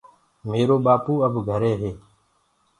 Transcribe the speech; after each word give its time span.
ميرو 0.49 0.77
ٻآپو 0.85 1.13
اب 1.25 1.33
گھري 1.49 1.73
هي۔ 1.81 1.91